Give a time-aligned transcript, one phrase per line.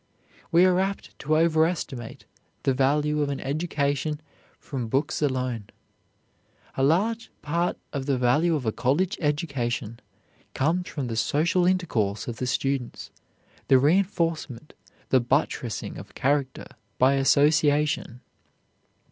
[0.51, 2.25] We are apt to overestimate
[2.63, 4.19] the value of an education
[4.59, 5.67] from books alone.
[6.75, 9.99] A large part of the value of a college education
[10.55, 13.11] comes from the social intercourse of the students,
[13.67, 14.73] the reenforcement,
[15.09, 16.65] the buttressing of character
[16.97, 18.21] by association.